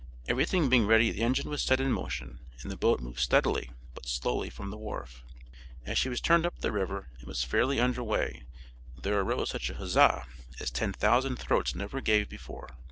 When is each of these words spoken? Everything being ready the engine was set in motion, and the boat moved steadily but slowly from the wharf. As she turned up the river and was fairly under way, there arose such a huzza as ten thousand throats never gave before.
Everything 0.27 0.67
being 0.67 0.87
ready 0.87 1.11
the 1.11 1.21
engine 1.21 1.47
was 1.47 1.61
set 1.61 1.79
in 1.79 1.91
motion, 1.91 2.39
and 2.63 2.71
the 2.71 2.75
boat 2.75 3.01
moved 3.01 3.19
steadily 3.19 3.69
but 3.93 4.07
slowly 4.07 4.49
from 4.49 4.71
the 4.71 4.77
wharf. 4.79 5.21
As 5.85 5.95
she 5.95 6.11
turned 6.15 6.43
up 6.43 6.57
the 6.57 6.71
river 6.71 7.09
and 7.19 7.27
was 7.27 7.43
fairly 7.43 7.79
under 7.79 8.01
way, 8.01 8.47
there 8.99 9.19
arose 9.19 9.51
such 9.51 9.69
a 9.69 9.75
huzza 9.75 10.25
as 10.59 10.71
ten 10.71 10.91
thousand 10.91 11.35
throats 11.37 11.75
never 11.75 12.01
gave 12.01 12.27
before. 12.29 12.69